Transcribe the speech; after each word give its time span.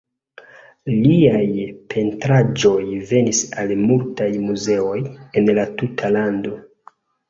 Liaj 1.03 1.51
pentraĵoj 1.93 2.81
venis 3.13 3.45
al 3.67 3.77
multaj 3.85 4.33
muzeoj 4.51 4.99
en 5.09 5.57
la 5.57 5.71
tuta 5.81 6.17
lando. 6.21 6.61